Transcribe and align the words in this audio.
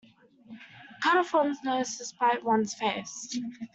Cut 1.03 1.17
off 1.17 1.31
one's 1.35 1.61
nose 1.63 1.95
to 1.97 2.05
spite 2.05 2.43
one's 2.43 2.73
face. 2.73 3.39